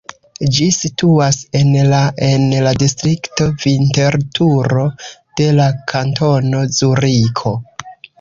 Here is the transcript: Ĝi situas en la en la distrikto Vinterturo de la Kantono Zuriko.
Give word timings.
Ĝi 0.53 0.67
situas 0.75 1.35
en 1.57 1.67
la 1.91 1.99
en 2.27 2.47
la 2.67 2.71
distrikto 2.83 3.47
Vinterturo 3.65 4.87
de 5.43 5.51
la 5.59 5.69
Kantono 5.93 6.63
Zuriko. 6.79 7.53